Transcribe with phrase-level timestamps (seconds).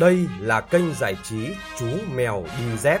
[0.00, 3.00] Đây là kênh giải trí Chú Mèo Đi Dép.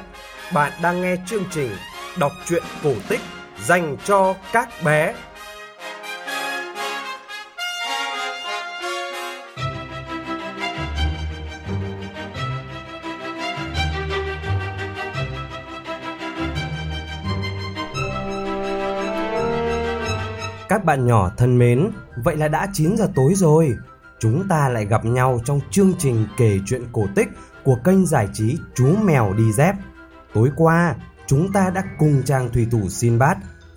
[0.52, 1.70] Bạn đang nghe chương trình
[2.18, 3.20] đọc truyện cổ tích
[3.64, 5.14] dành cho các bé.
[20.68, 21.90] Các bạn nhỏ thân mến,
[22.24, 23.76] vậy là đã 9 giờ tối rồi.
[24.18, 27.28] Chúng ta lại gặp nhau trong chương trình kể chuyện cổ tích
[27.64, 29.74] của kênh giải trí Chú Mèo Đi Dép.
[30.34, 30.94] Tối qua,
[31.26, 33.36] chúng ta đã cùng chàng thủy thủ Sinbad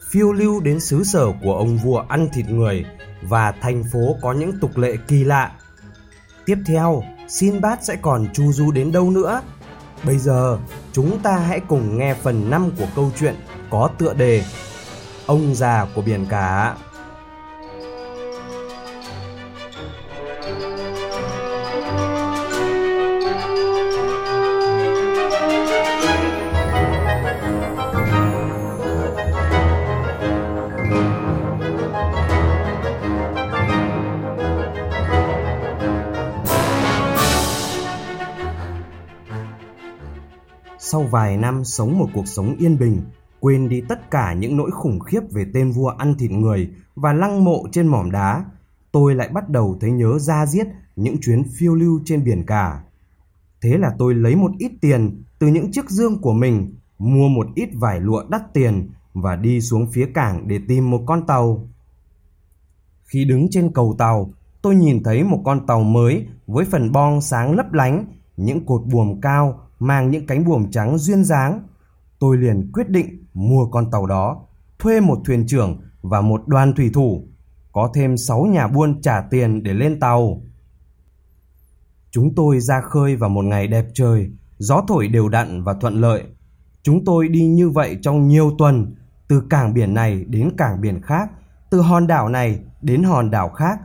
[0.09, 2.85] phiêu lưu đến xứ sở của ông vua ăn thịt người
[3.21, 5.51] và thành phố có những tục lệ kỳ lạ.
[6.45, 9.41] Tiếp theo, Sinbad sẽ còn chu du đến đâu nữa?
[10.03, 10.59] Bây giờ,
[10.93, 13.35] chúng ta hãy cùng nghe phần 5 của câu chuyện
[13.69, 14.43] có tựa đề
[15.25, 16.75] Ông già của biển cả.
[40.91, 43.01] Sau vài năm sống một cuộc sống yên bình,
[43.39, 47.13] quên đi tất cả những nỗi khủng khiếp về tên vua ăn thịt người và
[47.13, 48.45] lăng mộ trên mỏm đá,
[48.91, 52.83] tôi lại bắt đầu thấy nhớ ra giết những chuyến phiêu lưu trên biển cả.
[53.61, 57.47] Thế là tôi lấy một ít tiền từ những chiếc dương của mình, mua một
[57.55, 61.67] ít vải lụa đắt tiền và đi xuống phía cảng để tìm một con tàu.
[63.03, 67.21] Khi đứng trên cầu tàu, tôi nhìn thấy một con tàu mới với phần bong
[67.21, 68.05] sáng lấp lánh,
[68.37, 71.67] những cột buồm cao mang những cánh buồm trắng duyên dáng.
[72.19, 74.45] Tôi liền quyết định mua con tàu đó,
[74.79, 77.27] thuê một thuyền trưởng và một đoàn thủy thủ,
[77.71, 80.41] có thêm 6 nhà buôn trả tiền để lên tàu.
[82.11, 86.01] Chúng tôi ra khơi vào một ngày đẹp trời, gió thổi đều đặn và thuận
[86.01, 86.23] lợi.
[86.83, 88.95] Chúng tôi đi như vậy trong nhiều tuần,
[89.27, 91.29] từ cảng biển này đến cảng biển khác,
[91.69, 93.79] từ hòn đảo này đến hòn đảo khác,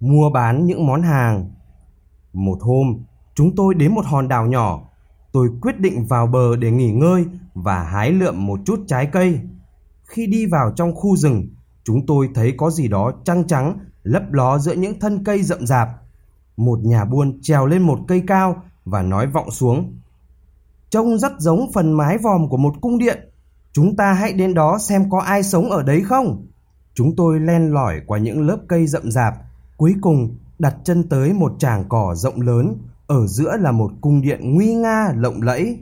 [0.00, 1.50] mua bán những món hàng.
[2.32, 3.04] Một hôm,
[3.36, 4.80] chúng tôi đến một hòn đảo nhỏ
[5.32, 7.24] tôi quyết định vào bờ để nghỉ ngơi
[7.54, 9.40] và hái lượm một chút trái cây.
[10.04, 11.48] Khi đi vào trong khu rừng,
[11.84, 15.66] chúng tôi thấy có gì đó trắng trắng lấp ló giữa những thân cây rậm
[15.66, 15.88] rạp.
[16.56, 19.98] Một nhà buôn trèo lên một cây cao và nói vọng xuống.
[20.90, 23.32] Trông rất giống phần mái vòm của một cung điện.
[23.72, 26.46] Chúng ta hãy đến đó xem có ai sống ở đấy không.
[26.94, 29.34] Chúng tôi len lỏi qua những lớp cây rậm rạp,
[29.76, 34.22] cuối cùng đặt chân tới một tràng cỏ rộng lớn ở giữa là một cung
[34.22, 35.78] điện nguy nga lộng lẫy.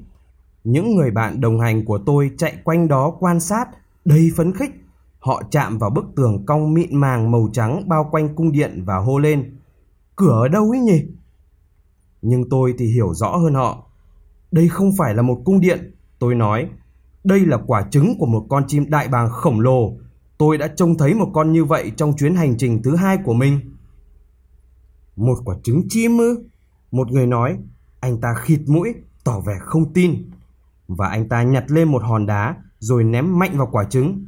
[0.64, 3.68] Những người bạn đồng hành của tôi chạy quanh đó quan sát,
[4.04, 4.70] đầy phấn khích.
[5.18, 8.96] Họ chạm vào bức tường cong mịn màng màu trắng bao quanh cung điện và
[8.96, 9.56] hô lên.
[10.16, 11.02] Cửa ở đâu ấy nhỉ?
[12.22, 13.86] Nhưng tôi thì hiểu rõ hơn họ.
[14.50, 16.68] Đây không phải là một cung điện, tôi nói.
[17.24, 19.92] Đây là quả trứng của một con chim đại bàng khổng lồ.
[20.38, 23.34] Tôi đã trông thấy một con như vậy trong chuyến hành trình thứ hai của
[23.34, 23.60] mình.
[25.16, 26.44] Một quả trứng chim ư?
[26.94, 27.58] Một người nói,
[28.00, 28.94] anh ta khịt mũi,
[29.24, 30.30] tỏ vẻ không tin.
[30.88, 34.24] Và anh ta nhặt lên một hòn đá rồi ném mạnh vào quả trứng.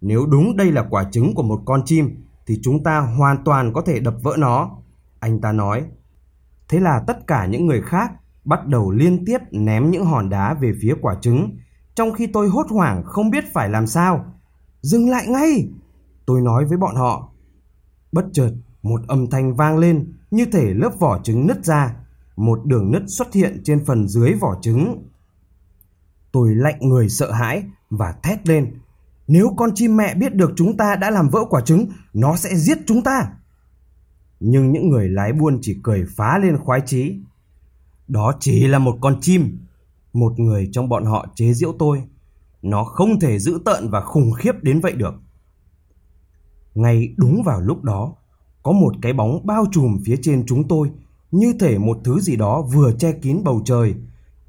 [0.00, 3.72] Nếu đúng đây là quả trứng của một con chim thì chúng ta hoàn toàn
[3.72, 4.70] có thể đập vỡ nó.
[5.20, 5.84] Anh ta nói.
[6.68, 8.12] Thế là tất cả những người khác
[8.44, 11.56] bắt đầu liên tiếp ném những hòn đá về phía quả trứng,
[11.94, 14.24] trong khi tôi hốt hoảng không biết phải làm sao.
[14.82, 15.68] Dừng lại ngay!
[16.26, 17.32] Tôi nói với bọn họ.
[18.12, 21.96] Bất chợt, một âm thanh vang lên như thể lớp vỏ trứng nứt ra
[22.40, 25.08] một đường nứt xuất hiện trên phần dưới vỏ trứng.
[26.32, 28.78] Tôi lạnh người sợ hãi và thét lên.
[29.26, 32.54] Nếu con chim mẹ biết được chúng ta đã làm vỡ quả trứng, nó sẽ
[32.54, 33.32] giết chúng ta.
[34.40, 37.20] Nhưng những người lái buôn chỉ cười phá lên khoái chí.
[38.08, 39.58] Đó chỉ là một con chim.
[40.12, 42.02] Một người trong bọn họ chế giễu tôi.
[42.62, 45.14] Nó không thể dữ tợn và khủng khiếp đến vậy được.
[46.74, 48.14] Ngay đúng vào lúc đó,
[48.70, 50.90] có một cái bóng bao trùm phía trên chúng tôi
[51.30, 53.94] như thể một thứ gì đó vừa che kín bầu trời.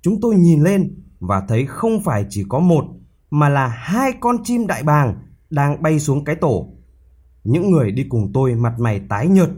[0.02, 2.86] Chúng tôi nhìn lên và thấy không phải chỉ có một
[3.32, 5.16] mà là hai con chim đại bàng
[5.50, 6.74] đang bay xuống cái tổ.
[7.44, 9.50] Những người đi cùng tôi mặt mày tái nhợt,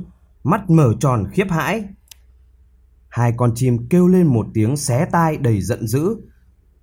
[0.43, 1.83] mắt mở tròn khiếp hãi.
[3.09, 6.15] Hai con chim kêu lên một tiếng xé tai đầy giận dữ.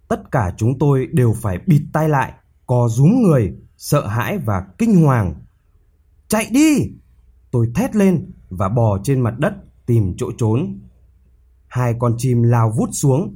[0.08, 2.32] Tất cả chúng tôi đều phải bịt tai lại,
[2.66, 5.34] co rúm người, sợ hãi và kinh hoàng.
[6.28, 7.00] Chạy đi!
[7.50, 9.52] Tôi thét lên và bò trên mặt đất
[9.87, 10.81] tìm chỗ trốn.
[11.69, 13.35] Hai con chim lao vút xuống.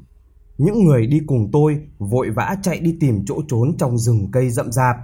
[0.59, 4.51] Những người đi cùng tôi vội vã chạy đi tìm chỗ trốn trong rừng cây
[4.51, 4.97] rậm rạp.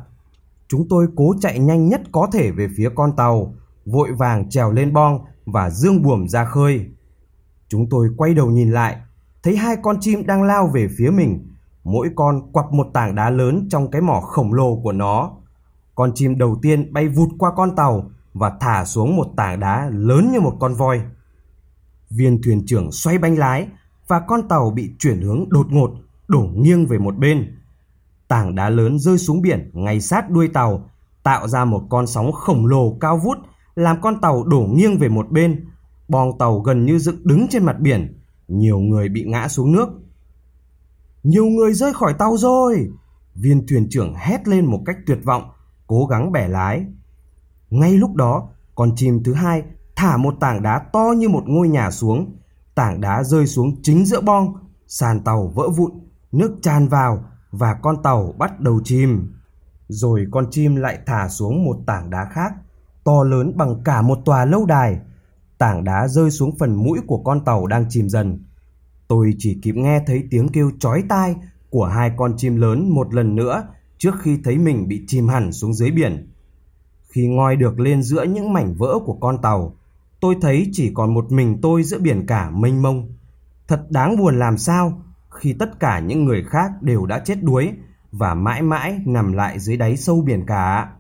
[0.69, 3.55] Chúng tôi cố chạy nhanh nhất có thể về phía con tàu,
[3.87, 6.87] vội vàng trèo lên bong và dương buồm ra khơi.
[7.69, 8.97] Chúng tôi quay đầu nhìn lại,
[9.43, 11.47] thấy hai con chim đang lao về phía mình.
[11.85, 15.31] Mỗi con quặp một tảng đá lớn trong cái mỏ khổng lồ của nó.
[15.95, 19.91] Con chim đầu tiên bay vụt qua con tàu và thả xuống một tảng đá
[19.93, 21.01] lớn như một con voi.
[22.11, 23.69] Viên thuyền trưởng xoay bánh lái
[24.09, 25.91] và con tàu bị chuyển hướng đột ngột,
[26.29, 27.59] đổ nghiêng về một bên.
[28.29, 30.91] Tảng đá lớn rơi xuống biển ngay sát đuôi tàu,
[31.23, 33.39] tạo ra một con sóng khổng lồ cao vút,
[33.75, 35.69] làm con tàu đổ nghiêng về một bên.
[36.09, 39.89] Bong tàu gần như dựng đứng trên mặt biển, nhiều người bị ngã xuống nước.
[41.23, 42.91] Nhiều người rơi khỏi tàu rồi!
[43.35, 45.51] Viên thuyền trưởng hét lên một cách tuyệt vọng,
[45.87, 46.85] cố gắng bẻ lái.
[47.71, 49.63] Ngay lúc đó, con chim thứ hai
[49.97, 52.37] thả một tảng đá to như một ngôi nhà xuống.
[52.75, 54.55] Tảng đá rơi xuống chính giữa bong,
[54.87, 55.93] sàn tàu vỡ vụn,
[56.33, 59.33] nước tràn vào và con tàu bắt đầu chìm.
[59.89, 62.53] Rồi con chim lại thả xuống một tảng đá khác,
[63.05, 64.99] to lớn bằng cả một tòa lâu đài.
[65.59, 68.45] Tảng đá rơi xuống phần mũi của con tàu đang chìm dần.
[69.09, 71.37] Tôi chỉ kịp nghe thấy tiếng kêu chói tai
[71.71, 73.63] của hai con chim lớn một lần nữa
[73.99, 76.33] trước khi thấy mình bị chìm hẳn xuống dưới biển.
[77.11, 79.75] Khi ngoi được lên giữa những mảnh vỡ của con tàu,
[80.21, 83.09] tôi thấy chỉ còn một mình tôi giữa biển cả mênh mông.
[83.69, 87.73] Thật đáng buồn làm sao khi tất cả những người khác đều đã chết đuối
[88.13, 90.91] và mãi mãi nằm lại dưới đáy sâu biển cả.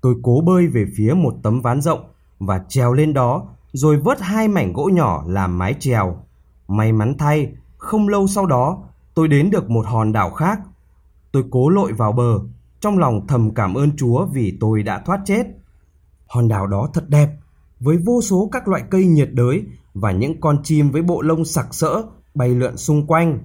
[0.00, 2.00] Tôi cố bơi về phía một tấm ván rộng
[2.38, 6.16] và trèo lên đó rồi vớt hai mảnh gỗ nhỏ làm mái chèo.
[6.68, 8.82] May mắn thay, không lâu sau đó
[9.14, 10.60] tôi đến được một hòn đảo khác.
[11.32, 12.38] Tôi cố lội vào bờ,
[12.80, 15.46] trong lòng thầm cảm ơn Chúa vì tôi đã thoát chết.
[16.26, 17.28] Hòn đảo đó thật đẹp,
[17.80, 19.62] với vô số các loại cây nhiệt đới
[19.94, 22.02] và những con chim với bộ lông sặc sỡ
[22.34, 23.38] bay lượn xung quanh.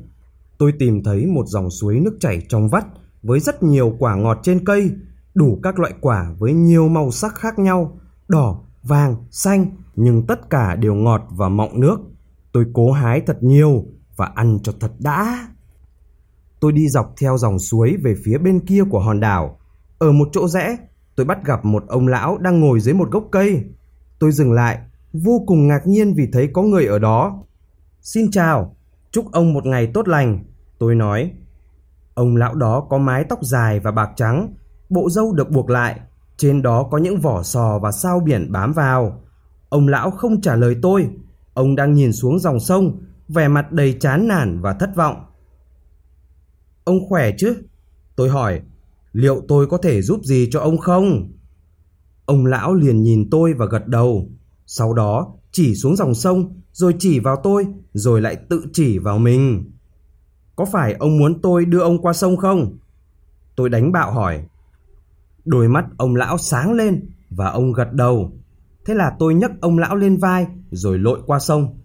[0.57, 2.85] Tôi tìm thấy một dòng suối nước chảy trong vắt
[3.23, 4.91] với rất nhiều quả ngọt trên cây,
[5.33, 9.65] đủ các loại quả với nhiều màu sắc khác nhau, đỏ, vàng, xanh,
[9.95, 11.99] nhưng tất cả đều ngọt và mọng nước.
[12.51, 13.85] Tôi cố hái thật nhiều
[14.15, 15.47] và ăn cho thật đã.
[16.63, 19.59] Tôi đi dọc theo dòng suối về phía bên kia của hòn đảo.
[19.99, 20.77] Ở một chỗ rẽ,
[21.15, 23.63] tôi bắt gặp một ông lão đang ngồi dưới một gốc cây.
[24.19, 24.79] Tôi dừng lại,
[25.13, 27.43] vô cùng ngạc nhiên vì thấy có người ở đó.
[28.01, 28.75] Xin chào,
[29.11, 30.43] chúc ông một ngày tốt lành,
[30.79, 31.31] tôi nói.
[32.13, 34.53] Ông lão đó có mái tóc dài và bạc trắng,
[34.89, 35.99] bộ râu được buộc lại,
[36.37, 39.21] trên đó có những vỏ sò và sao biển bám vào.
[39.69, 41.09] Ông lão không trả lời tôi,
[41.53, 45.25] ông đang nhìn xuống dòng sông, vẻ mặt đầy chán nản và thất vọng.
[46.83, 47.55] Ông khỏe chứ?
[48.15, 48.61] Tôi hỏi,
[49.13, 51.31] liệu tôi có thể giúp gì cho ông không?
[52.25, 54.29] Ông lão liền nhìn tôi và gật đầu.
[54.65, 59.17] Sau đó chỉ xuống dòng sông, rồi chỉ vào tôi, rồi lại tự chỉ vào
[59.17, 59.71] mình.
[60.55, 62.77] Có phải ông muốn tôi đưa ông qua sông không?
[63.55, 64.43] Tôi đánh bạo hỏi.
[65.45, 68.31] Đôi mắt ông lão sáng lên và ông gật đầu.
[68.85, 71.79] Thế là tôi nhấc ông lão lên vai rồi lội qua sông.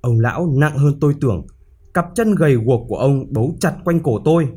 [0.00, 1.46] Ông lão nặng hơn tôi tưởng,
[1.94, 4.48] cặp chân gầy guộc của ông bấu chặt quanh cổ tôi.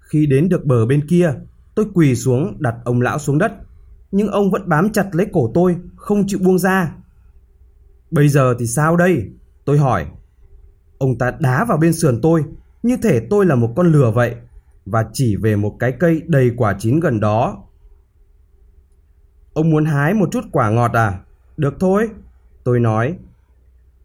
[0.00, 1.34] Khi đến được bờ bên kia,
[1.74, 3.52] tôi quỳ xuống đặt ông lão xuống đất,
[4.10, 6.94] nhưng ông vẫn bám chặt lấy cổ tôi, không chịu buông ra.
[8.10, 9.30] Bây giờ thì sao đây?
[9.64, 10.06] Tôi hỏi.
[10.98, 12.44] Ông ta đá vào bên sườn tôi,
[12.82, 14.34] như thể tôi là một con lừa vậy,
[14.86, 17.64] và chỉ về một cái cây đầy quả chín gần đó.
[19.52, 21.20] Ông muốn hái một chút quả ngọt à?
[21.56, 22.08] Được thôi,
[22.64, 23.16] tôi nói.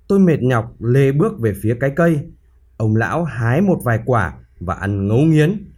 [0.09, 2.19] Tôi mệt nhọc lê bước về phía cái cây.
[2.77, 5.71] Ông lão hái một vài quả và ăn ngấu nghiến.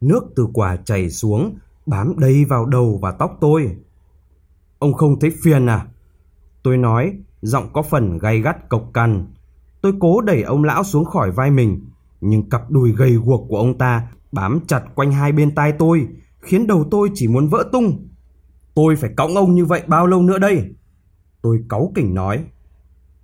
[0.00, 3.76] Nước từ quả chảy xuống, bám đầy vào đầu và tóc tôi.
[4.78, 5.86] Ông không thấy phiền à?
[6.62, 9.26] Tôi nói, giọng có phần gay gắt cộc cằn.
[9.80, 11.84] Tôi cố đẩy ông lão xuống khỏi vai mình,
[12.20, 16.08] nhưng cặp đùi gầy guộc của ông ta bám chặt quanh hai bên tai tôi,
[16.40, 18.08] khiến đầu tôi chỉ muốn vỡ tung.
[18.74, 20.74] Tôi phải cõng ông như vậy bao lâu nữa đây?
[21.42, 22.44] Tôi cáu kỉnh nói.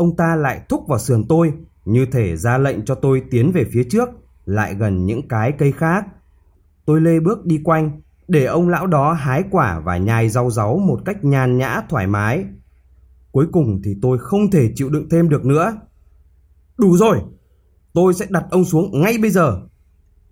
[0.00, 1.52] Ông ta lại thúc vào sườn tôi,
[1.84, 4.08] như thể ra lệnh cho tôi tiến về phía trước,
[4.44, 6.06] lại gần những cái cây khác.
[6.84, 10.78] Tôi lê bước đi quanh, để ông lão đó hái quả và nhai rau ráu
[10.78, 12.44] một cách nhàn nhã thoải mái.
[13.32, 15.72] Cuối cùng thì tôi không thể chịu đựng thêm được nữa.
[16.78, 17.18] Đủ rồi,
[17.92, 19.60] tôi sẽ đặt ông xuống ngay bây giờ.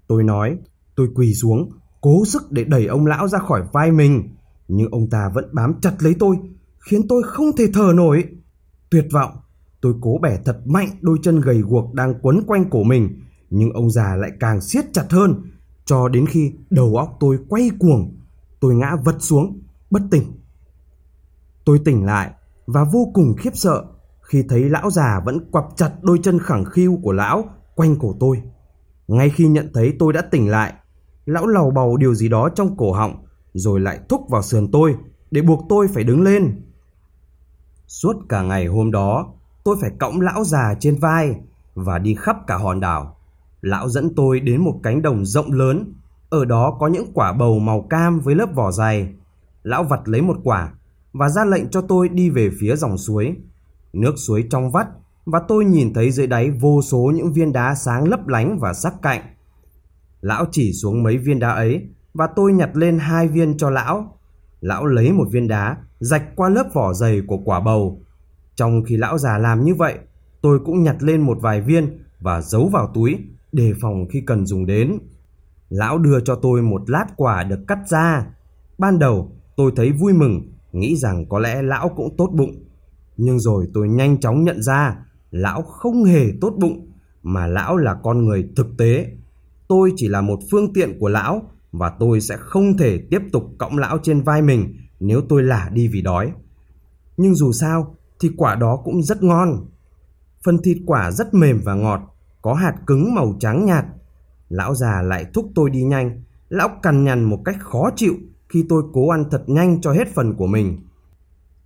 [0.07, 0.59] Tôi nói,
[0.97, 1.71] tôi quỳ xuống,
[2.01, 4.29] cố sức để đẩy ông lão ra khỏi vai mình.
[4.69, 6.37] Nhưng ông ta vẫn bám chặt lấy tôi,
[6.79, 8.25] khiến tôi không thể thở nổi.
[8.91, 9.31] Tuyệt vọng,
[9.81, 13.73] tôi cố bẻ thật mạnh đôi chân gầy guộc đang quấn quanh cổ mình, nhưng
[13.73, 15.43] ông già lại càng siết chặt hơn,
[15.85, 18.17] cho đến khi đầu óc tôi quay cuồng,
[18.61, 20.23] tôi ngã vật xuống, bất tỉnh.
[21.65, 22.31] Tôi tỉnh lại
[22.67, 23.85] và vô cùng khiếp sợ
[24.21, 27.45] khi thấy lão già vẫn quặp chặt đôi chân khẳng khiu của lão
[27.75, 28.43] quanh cổ tôi.
[29.09, 30.75] Ngay khi nhận thấy tôi đã tỉnh lại,
[31.27, 34.97] lão lầu bầu điều gì đó trong cổ họng rồi lại thúc vào sườn tôi
[35.31, 36.63] để buộc tôi phải đứng lên.
[37.87, 39.35] Suốt cả ngày hôm đó,
[39.69, 41.35] tôi phải cõng lão già trên vai
[41.75, 43.17] và đi khắp cả hòn đảo.
[43.61, 45.95] Lão dẫn tôi đến một cánh đồng rộng lớn,
[46.31, 49.15] ở đó có những quả bầu màu cam với lớp vỏ dày.
[49.63, 50.73] Lão vặt lấy một quả
[51.13, 53.37] và ra lệnh cho tôi đi về phía dòng suối.
[53.93, 54.87] Nước suối trong vắt
[55.25, 58.73] và tôi nhìn thấy dưới đáy vô số những viên đá sáng lấp lánh và
[58.73, 59.21] sắc cạnh.
[60.21, 64.19] Lão chỉ xuống mấy viên đá ấy và tôi nhặt lên hai viên cho lão.
[64.61, 68.03] Lão lấy một viên đá rạch qua lớp vỏ dày của quả bầu.
[68.59, 69.99] Trong khi lão già làm như vậy,
[70.41, 73.19] tôi cũng nhặt lên một vài viên và giấu vào túi
[73.53, 74.99] đề phòng khi cần dùng đến.
[75.69, 78.27] Lão đưa cho tôi một lát quả được cắt ra.
[78.79, 82.65] Ban đầu tôi thấy vui mừng, nghĩ rằng có lẽ lão cũng tốt bụng.
[83.17, 84.97] Nhưng rồi tôi nhanh chóng nhận ra
[85.31, 89.07] lão không hề tốt bụng, mà lão là con người thực tế.
[89.69, 93.45] Tôi chỉ là một phương tiện của lão và tôi sẽ không thể tiếp tục
[93.59, 96.33] cõng lão trên vai mình nếu tôi lả đi vì đói.
[97.17, 99.67] Nhưng dù sao thì quả đó cũng rất ngon.
[100.45, 102.01] Phần thịt quả rất mềm và ngọt,
[102.43, 103.85] có hạt cứng màu trắng nhạt.
[104.49, 108.15] Lão già lại thúc tôi đi nhanh, lão cằn nhằn một cách khó chịu
[108.49, 110.79] khi tôi cố ăn thật nhanh cho hết phần của mình.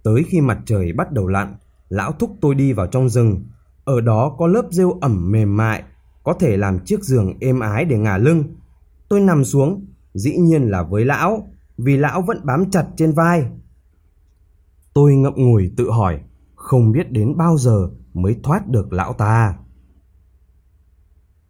[0.02, 1.56] Tới khi mặt trời bắt đầu lặn,
[1.88, 3.44] lão thúc tôi đi vào trong rừng.
[3.85, 5.82] Ở đó có lớp rêu ẩm mềm mại,
[6.25, 8.44] có thể làm chiếc giường êm ái để ngả lưng.
[9.09, 13.47] Tôi nằm xuống, dĩ nhiên là với lão, vì lão vẫn bám chặt trên vai.
[14.94, 16.21] Tôi ngậm ngùi tự hỏi,
[16.73, 19.55] không biết đến bao giờ mới thoát được lão ta.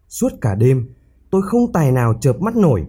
[0.07, 0.93] Suốt cả đêm,
[1.31, 2.85] tôi không tài nào chợp mắt nổi.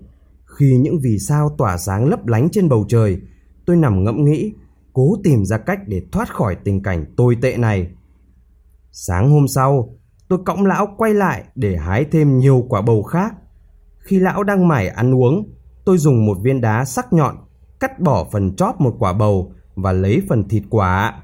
[0.58, 3.20] Khi những vì sao tỏa sáng lấp lánh trên bầu trời,
[3.66, 4.52] tôi nằm ngẫm nghĩ,
[4.92, 7.88] cố tìm ra cách để thoát khỏi tình cảnh tồi tệ này.
[8.92, 9.98] Sáng hôm sau,
[10.28, 13.34] tôi cõng lão quay lại để hái thêm nhiều quả bầu khác.
[13.98, 17.36] Khi lão đang mải ăn uống, tôi dùng một viên đá sắc nhọn
[17.80, 21.23] cắt bỏ phần chóp một quả bầu và lấy phần thịt quả.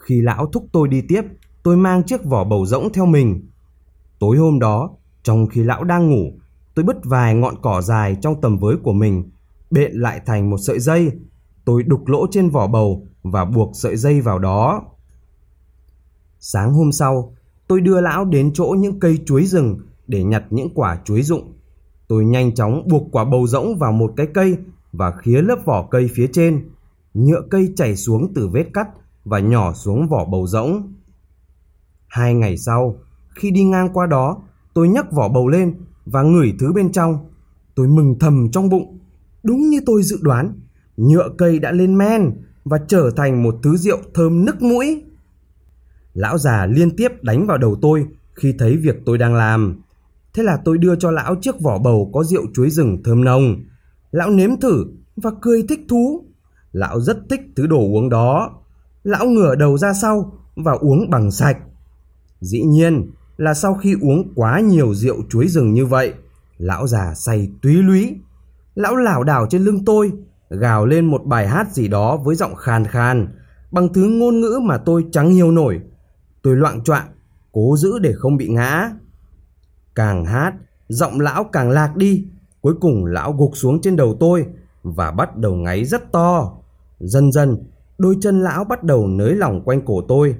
[0.00, 1.22] Khi lão thúc tôi đi tiếp,
[1.62, 3.48] tôi mang chiếc vỏ bầu rỗng theo mình.
[4.18, 4.90] Tối hôm đó,
[5.22, 6.32] trong khi lão đang ngủ,
[6.74, 9.30] tôi bứt vài ngọn cỏ dài trong tầm với của mình,
[9.70, 11.12] bện lại thành một sợi dây.
[11.64, 14.82] Tôi đục lỗ trên vỏ bầu và buộc sợi dây vào đó.
[16.38, 17.34] Sáng hôm sau,
[17.68, 21.52] tôi đưa lão đến chỗ những cây chuối rừng để nhặt những quả chuối rụng.
[22.08, 24.56] Tôi nhanh chóng buộc quả bầu rỗng vào một cái cây
[24.92, 26.68] và khía lớp vỏ cây phía trên.
[27.14, 28.88] Nhựa cây chảy xuống từ vết cắt
[29.24, 30.92] và nhỏ xuống vỏ bầu rỗng.
[32.08, 32.96] Hai ngày sau,
[33.34, 34.42] khi đi ngang qua đó,
[34.74, 35.74] tôi nhấc vỏ bầu lên
[36.04, 37.30] và ngửi thứ bên trong.
[37.74, 38.98] Tôi mừng thầm trong bụng.
[39.42, 40.60] Đúng như tôi dự đoán,
[40.96, 42.32] nhựa cây đã lên men
[42.64, 45.04] và trở thành một thứ rượu thơm nức mũi.
[46.14, 49.82] Lão già liên tiếp đánh vào đầu tôi khi thấy việc tôi đang làm.
[50.34, 53.56] Thế là tôi đưa cho lão chiếc vỏ bầu có rượu chuối rừng thơm nồng.
[54.10, 54.86] Lão nếm thử
[55.16, 56.24] và cười thích thú.
[56.72, 58.59] Lão rất thích thứ đồ uống đó.
[59.02, 61.56] Lão ngửa đầu ra sau và uống bằng sạch.
[62.40, 66.14] Dĩ nhiên là sau khi uống quá nhiều rượu chuối rừng như vậy,
[66.58, 68.16] lão già say túy lúy.
[68.74, 70.12] Lão lảo đảo trên lưng tôi,
[70.50, 73.28] gào lên một bài hát gì đó với giọng khàn khàn,
[73.70, 75.80] bằng thứ ngôn ngữ mà tôi chẳng hiểu nổi.
[76.42, 77.06] Tôi loạn choạng,
[77.52, 78.90] cố giữ để không bị ngã.
[79.94, 80.54] Càng hát,
[80.88, 82.26] giọng lão càng lạc đi,
[82.60, 84.46] cuối cùng lão gục xuống trên đầu tôi
[84.82, 86.52] và bắt đầu ngáy rất to.
[87.00, 87.56] Dần dần,
[88.00, 90.36] đôi chân lão bắt đầu nới lỏng quanh cổ tôi.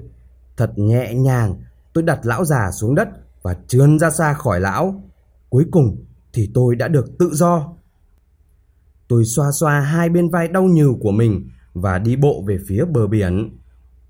[0.57, 1.55] Thật nhẹ nhàng,
[1.93, 3.09] tôi đặt lão già xuống đất
[3.41, 5.03] và trườn ra xa khỏi lão.
[5.49, 7.73] Cuối cùng thì tôi đã được tự do.
[9.07, 12.85] Tôi xoa xoa hai bên vai đau nhừ của mình và đi bộ về phía
[12.85, 13.57] bờ biển.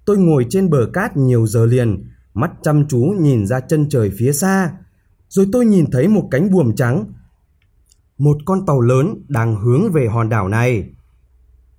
[0.06, 4.12] Tôi ngồi trên bờ cát nhiều giờ liền, mắt chăm chú nhìn ra chân trời
[4.18, 4.74] phía xa.
[5.30, 7.06] Rồi tôi nhìn thấy một cánh buồm trắng.
[8.18, 10.90] Một con tàu lớn đang hướng về hòn đảo này.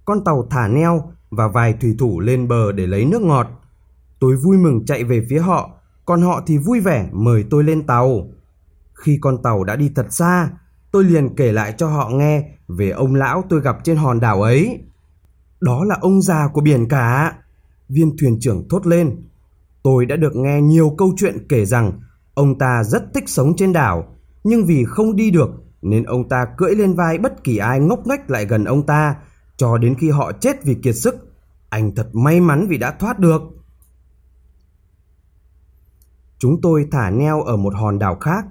[0.04, 3.46] Con tàu thả neo và vài thủy thủ lên bờ để lấy nước ngọt.
[4.18, 5.70] Tôi vui mừng chạy về phía họ,
[6.04, 8.28] còn họ thì vui vẻ mời tôi lên tàu.
[8.94, 10.50] Khi con tàu đã đi thật xa,
[10.92, 14.42] tôi liền kể lại cho họ nghe về ông lão tôi gặp trên hòn đảo
[14.42, 14.78] ấy.
[15.60, 17.34] Đó là ông già của biển cả.
[17.88, 19.28] Viên thuyền trưởng thốt lên.
[19.82, 22.00] Tôi đã được nghe nhiều câu chuyện kể rằng
[22.34, 25.50] ông ta rất thích sống trên đảo, nhưng vì không đi được
[25.82, 29.16] nên ông ta cưỡi lên vai bất kỳ ai ngốc nghếch lại gần ông ta
[29.62, 31.14] cho đến khi họ chết vì kiệt sức.
[31.68, 33.42] Anh thật may mắn vì đã thoát được.
[36.38, 38.44] Chúng tôi thả neo ở một hòn đảo khác.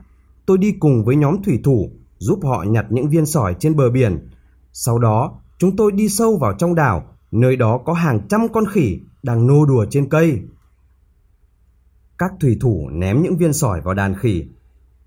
[0.45, 3.89] Tôi đi cùng với nhóm thủy thủ giúp họ nhặt những viên sỏi trên bờ
[3.89, 4.29] biển.
[4.73, 8.65] Sau đó, chúng tôi đi sâu vào trong đảo, nơi đó có hàng trăm con
[8.65, 10.41] khỉ đang nô đùa trên cây.
[12.17, 14.45] Các thủy thủ ném những viên sỏi vào đàn khỉ.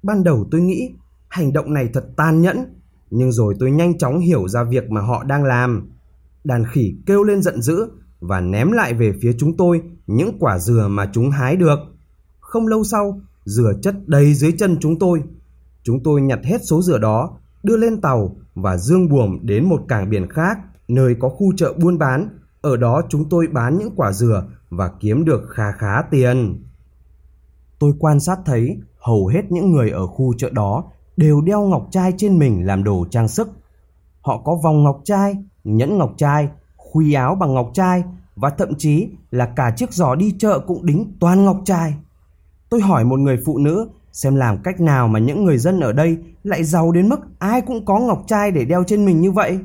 [0.02, 0.90] Ban đầu tôi nghĩ
[1.28, 2.80] hành động này thật tàn nhẫn,
[3.10, 5.93] nhưng rồi tôi nhanh chóng hiểu ra việc mà họ đang làm.
[6.44, 7.88] Đàn khỉ kêu lên giận dữ
[8.20, 11.78] và ném lại về phía chúng tôi những quả dừa mà chúng hái được.
[12.40, 15.22] Không lâu sau, dừa chất đầy dưới chân chúng tôi.
[15.82, 19.80] Chúng tôi nhặt hết số dừa đó, đưa lên tàu và dương buồm đến một
[19.88, 20.58] cảng biển khác,
[20.88, 22.28] nơi có khu chợ buôn bán.
[22.60, 26.62] Ở đó chúng tôi bán những quả dừa và kiếm được khá khá tiền.
[27.78, 30.84] Tôi quan sát thấy hầu hết những người ở khu chợ đó
[31.16, 33.48] đều đeo ngọc trai trên mình làm đồ trang sức.
[34.20, 35.34] Họ có vòng ngọc trai,
[35.64, 38.04] nhẫn ngọc trai, khuy áo bằng ngọc trai
[38.36, 41.94] và thậm chí là cả chiếc giỏ đi chợ cũng đính toàn ngọc trai.
[42.70, 45.92] Tôi hỏi một người phụ nữ xem làm cách nào mà những người dân ở
[45.92, 49.32] đây lại giàu đến mức ai cũng có ngọc trai để đeo trên mình như
[49.32, 49.58] vậy.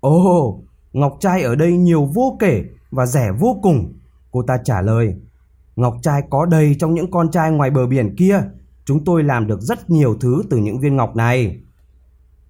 [0.00, 0.62] Ồ,
[0.92, 3.92] ngọc trai ở đây nhiều vô kể và rẻ vô cùng.
[4.30, 5.14] Cô ta trả lời,
[5.76, 8.42] ngọc trai có đầy trong những con trai ngoài bờ biển kia.
[8.84, 11.60] Chúng tôi làm được rất nhiều thứ từ những viên ngọc này.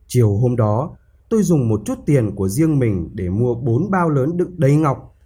[0.07, 0.91] Chiều hôm đó,
[1.33, 4.77] tôi dùng một chút tiền của riêng mình để mua bốn bao lớn đựng đầy
[4.77, 5.17] ngọc.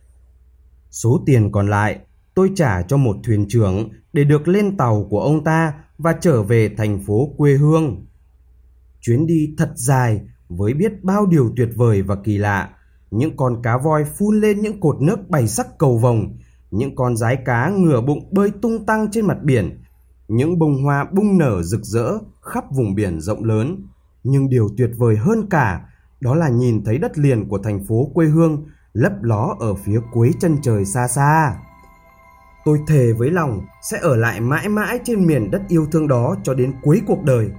[0.91, 2.01] Số tiền còn lại
[2.35, 6.43] tôi trả cho một thuyền trưởng để được lên tàu của ông ta và trở
[6.43, 8.07] về thành phố quê hương.
[9.01, 12.71] Chuyến đi thật dài với biết bao điều tuyệt vời và kỳ lạ.
[13.11, 16.39] Những con cá voi phun lên những cột nước bảy sắc cầu vồng,
[16.71, 19.83] những con rái cá ngửa bụng bơi tung tăng trên mặt biển,
[20.29, 23.87] những bông hoa bung nở rực rỡ khắp vùng biển rộng lớn.
[24.25, 25.87] Nhưng điều tuyệt vời hơn cả
[26.21, 30.01] đó là nhìn thấy đất liền của thành phố quê hương lấp ló ở phía
[30.13, 31.55] cuối chân trời xa xa.
[32.65, 36.37] Tôi thề với lòng sẽ ở lại mãi mãi trên miền đất yêu thương đó
[36.43, 37.51] cho đến cuối cuộc đời.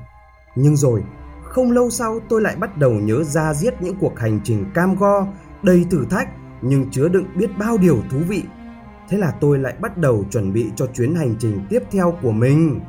[0.55, 1.03] Nhưng rồi,
[1.43, 4.95] không lâu sau tôi lại bắt đầu nhớ ra giết những cuộc hành trình cam
[4.95, 5.27] go,
[5.63, 6.29] đầy thử thách
[6.61, 8.43] nhưng chứa đựng biết bao điều thú vị.
[9.09, 12.31] Thế là tôi lại bắt đầu chuẩn bị cho chuyến hành trình tiếp theo của
[12.31, 12.79] mình.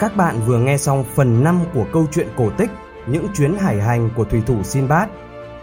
[0.00, 2.70] Các bạn vừa nghe xong phần 5 của câu chuyện cổ tích
[3.06, 5.08] Những chuyến hải hành của thủy thủ Sinbad.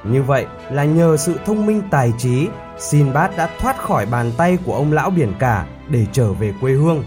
[0.04, 2.48] Như vậy là nhờ sự thông minh tài trí,
[2.80, 6.72] Sinbad đã thoát khỏi bàn tay của ông lão biển cả để trở về quê
[6.72, 7.04] hương.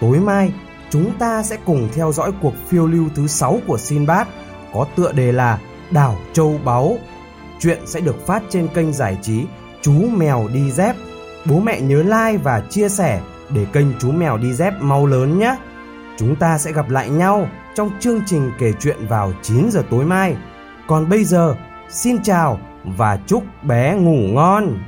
[0.00, 0.52] Tối mai,
[0.90, 4.26] chúng ta sẽ cùng theo dõi cuộc phiêu lưu thứ 6 của Sinbad
[4.74, 5.58] có tựa đề là
[5.90, 6.98] Đảo Châu Báu.
[7.60, 9.44] Chuyện sẽ được phát trên kênh giải trí
[9.82, 10.96] Chú Mèo Đi Dép.
[11.44, 15.38] Bố mẹ nhớ like và chia sẻ để kênh Chú Mèo Đi Dép mau lớn
[15.38, 15.56] nhé.
[16.16, 20.04] Chúng ta sẽ gặp lại nhau trong chương trình kể chuyện vào 9 giờ tối
[20.04, 20.36] mai.
[20.86, 21.54] Còn bây giờ,
[21.88, 24.78] xin chào và chúc bé ngủ ngon.